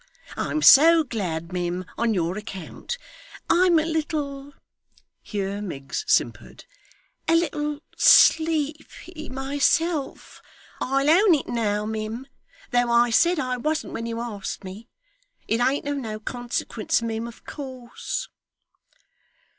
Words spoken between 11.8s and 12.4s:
mim,